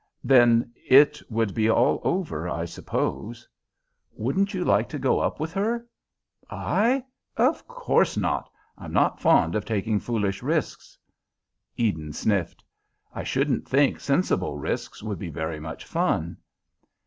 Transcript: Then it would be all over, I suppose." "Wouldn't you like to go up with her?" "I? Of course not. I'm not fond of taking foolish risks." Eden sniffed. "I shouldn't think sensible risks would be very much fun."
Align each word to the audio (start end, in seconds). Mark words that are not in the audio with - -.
Then 0.23 0.73
it 0.89 1.21
would 1.29 1.53
be 1.53 1.69
all 1.69 2.01
over, 2.03 2.49
I 2.49 2.65
suppose." 2.65 3.47
"Wouldn't 4.13 4.51
you 4.51 4.65
like 4.65 4.89
to 4.89 4.97
go 4.97 5.19
up 5.19 5.39
with 5.39 5.53
her?" 5.53 5.85
"I? 6.49 7.03
Of 7.37 7.67
course 7.67 8.17
not. 8.17 8.49
I'm 8.79 8.93
not 8.93 9.19
fond 9.21 9.53
of 9.53 9.63
taking 9.63 9.99
foolish 9.99 10.41
risks." 10.41 10.97
Eden 11.77 12.13
sniffed. 12.13 12.63
"I 13.13 13.23
shouldn't 13.23 13.69
think 13.69 13.99
sensible 13.99 14.57
risks 14.57 15.03
would 15.03 15.19
be 15.19 15.29
very 15.29 15.59
much 15.59 15.85
fun." 15.85 16.37